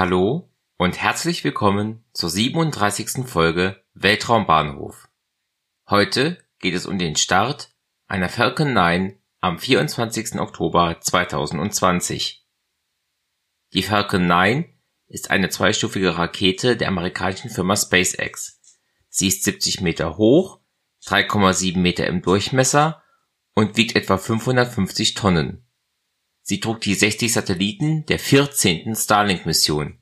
[0.00, 3.26] Hallo und herzlich willkommen zur 37.
[3.26, 5.10] Folge Weltraumbahnhof.
[5.90, 7.68] Heute geht es um den Start
[8.08, 10.40] einer Falcon 9 am 24.
[10.40, 12.46] Oktober 2020.
[13.74, 14.74] Die Falcon 9
[15.06, 18.58] ist eine zweistufige Rakete der amerikanischen Firma SpaceX.
[19.10, 20.60] Sie ist 70 Meter hoch,
[21.04, 23.02] 3,7 Meter im Durchmesser
[23.54, 25.69] und wiegt etwa 550 Tonnen.
[26.42, 28.94] Sie trug die 60 Satelliten der 14.
[28.96, 29.98] Starlink-Mission,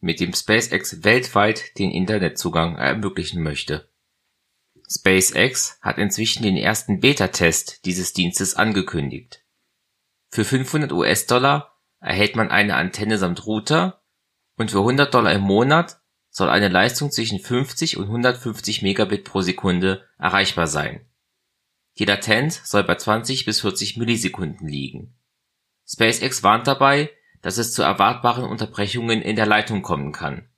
[0.00, 3.88] mit dem SpaceX weltweit den Internetzugang ermöglichen möchte.
[4.90, 9.44] SpaceX hat inzwischen den ersten Beta-Test dieses Dienstes angekündigt.
[10.28, 14.02] Für 500 US-Dollar erhält man eine Antenne samt Router
[14.56, 19.40] und für 100 Dollar im Monat soll eine Leistung zwischen 50 und 150 Megabit pro
[19.40, 21.06] Sekunde erreichbar sein.
[21.98, 25.16] Die Latenz soll bei 20 bis 40 Millisekunden liegen
[25.86, 27.10] SpaceX warnt dabei,
[27.42, 30.48] dass es zu erwartbaren Unterbrechungen in der Leitung kommen kann.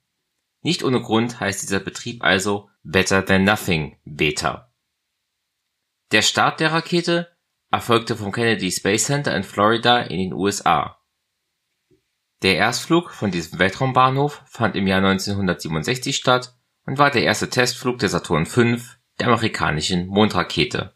[0.61, 4.73] Nicht ohne Grund heißt dieser Betrieb also Better than Nothing Beta.
[6.11, 7.35] Der Start der Rakete
[7.69, 11.01] erfolgte vom Kennedy Space Center in Florida in den USA.
[12.43, 17.99] Der Erstflug von diesem Weltraumbahnhof fand im Jahr 1967 statt und war der erste Testflug
[17.99, 18.77] der Saturn V,
[19.19, 20.95] der amerikanischen Mondrakete.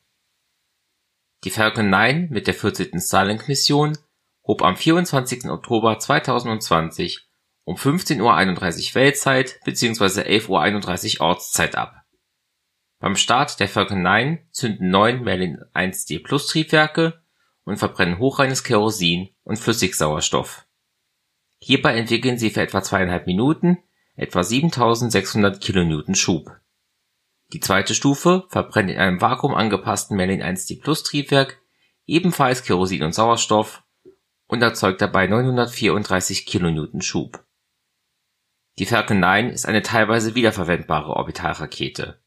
[1.43, 3.01] Die Falcon 9 mit der 14.
[3.01, 3.97] Starlink-Mission
[4.51, 5.45] hob am 24.
[5.49, 7.25] Oktober 2020
[7.63, 10.23] um 15:31 Uhr Weltzeit bzw.
[10.23, 11.95] 11:31 Uhr Ortszeit ab.
[12.99, 17.23] Beim Start der Falcon 9 zünden neun Merlin 1D Plus Triebwerke
[17.63, 20.65] und verbrennen hochreines Kerosin und Flüssigsauerstoff.
[21.59, 23.77] Hierbei entwickeln sie für etwa zweieinhalb Minuten
[24.17, 26.51] etwa 7600 kN Schub.
[27.53, 31.61] Die zweite Stufe verbrennt in einem vakuumangepassten Merlin 1D Plus Triebwerk
[32.05, 33.81] ebenfalls Kerosin und Sauerstoff
[34.51, 37.45] und erzeugt dabei 934 kN Schub.
[38.77, 42.21] Die Falcon 9 ist eine teilweise wiederverwendbare Orbitalrakete.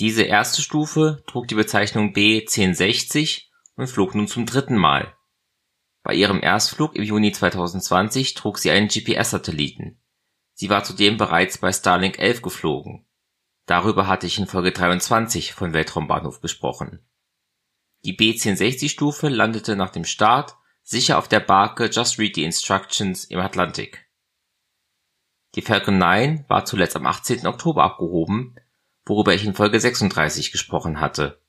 [0.00, 5.16] Diese erste Stufe trug die Bezeichnung B-1060 und flog nun zum dritten Mal.
[6.02, 10.02] Bei ihrem Erstflug im Juni 2020 trug sie einen GPS-Satelliten.
[10.52, 13.06] Sie war zudem bereits bei Starlink 11 geflogen.
[13.64, 17.00] Darüber hatte ich in Folge 23 von Weltraumbahnhof gesprochen.
[18.04, 20.57] Die B-1060-Stufe landete nach dem Start
[20.88, 24.08] sicher auf der Barke Just Read the Instructions im Atlantik.
[25.54, 27.46] Die Falcon 9 war zuletzt am 18.
[27.46, 28.56] Oktober abgehoben,
[29.04, 31.42] worüber ich in Folge 36 gesprochen hatte.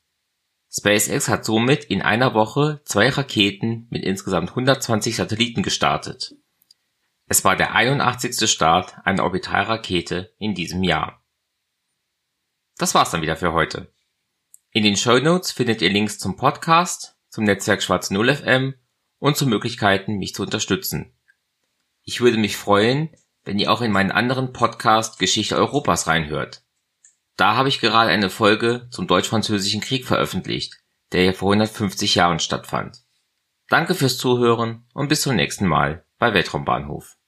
[0.70, 6.34] SpaceX hat somit in einer Woche zwei Raketen mit insgesamt 120 Satelliten gestartet.
[7.26, 8.48] Es war der 81.
[8.48, 11.24] Start einer Orbitalrakete in diesem Jahr.
[12.76, 13.90] Das war's dann wieder für heute.
[14.70, 18.74] In den Show Notes findet ihr Links zum Podcast, zum Netzwerk Schwarz Null FM
[19.20, 21.12] und zu Möglichkeiten, mich zu unterstützen.
[22.02, 23.10] Ich würde mich freuen,
[23.44, 26.64] wenn ihr auch in meinen anderen Podcast Geschichte Europas reinhört.
[27.36, 30.78] Da habe ich gerade eine Folge zum Deutsch-Französischen Krieg veröffentlicht,
[31.12, 32.98] der ja vor 150 Jahren stattfand.
[33.68, 37.19] Danke fürs Zuhören und bis zum nächsten Mal bei Weltraumbahnhof.